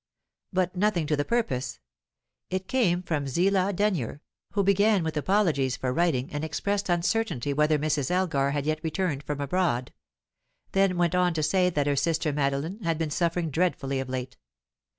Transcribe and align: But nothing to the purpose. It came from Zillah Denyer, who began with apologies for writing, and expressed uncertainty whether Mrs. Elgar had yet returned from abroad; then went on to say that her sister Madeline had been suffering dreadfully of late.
But 0.51 0.75
nothing 0.75 1.05
to 1.05 1.15
the 1.15 1.23
purpose. 1.23 1.79
It 2.49 2.67
came 2.67 3.03
from 3.03 3.27
Zillah 3.27 3.71
Denyer, 3.71 4.21
who 4.53 4.63
began 4.63 5.03
with 5.03 5.15
apologies 5.15 5.77
for 5.77 5.93
writing, 5.93 6.31
and 6.33 6.43
expressed 6.43 6.89
uncertainty 6.89 7.53
whether 7.53 7.77
Mrs. 7.77 8.09
Elgar 8.09 8.49
had 8.49 8.65
yet 8.65 8.79
returned 8.81 9.21
from 9.21 9.39
abroad; 9.39 9.93
then 10.71 10.97
went 10.97 11.13
on 11.13 11.35
to 11.35 11.43
say 11.43 11.69
that 11.69 11.85
her 11.85 11.95
sister 11.95 12.33
Madeline 12.33 12.79
had 12.81 12.97
been 12.97 13.11
suffering 13.11 13.51
dreadfully 13.51 13.99
of 13.99 14.09
late. 14.09 14.37